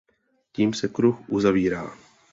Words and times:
Tím 0.51 0.73
se 0.73 0.87
kruh 0.87 1.15
uzavírá. 1.29 1.95